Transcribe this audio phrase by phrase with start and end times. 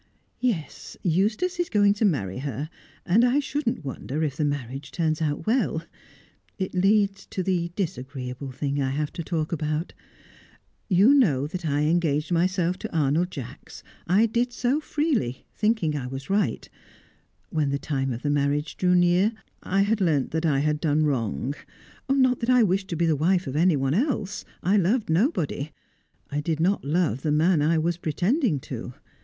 [0.39, 2.71] "Yes, Eustace is going to marry her;
[3.05, 5.83] and I shouldn't wonder if the marriage turns out well.
[6.57, 9.93] It leads to the disagreeable thing I have to talk about.
[10.89, 13.83] You know that I engaged myself to Arnold Jacks.
[14.07, 16.67] I did so freely, thinking I did right.
[17.51, 19.31] When the time of the marriage drew near,
[19.61, 21.53] I had learnt that I had done wrong.
[22.09, 24.45] Not that I wished to be the wife of anyone else.
[24.63, 25.71] I loved nobody;
[26.31, 28.95] I did not love the man I was pretending to.